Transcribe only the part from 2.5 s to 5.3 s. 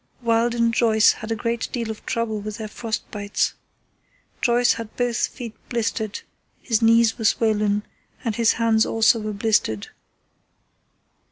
their frost bites. Joyce had both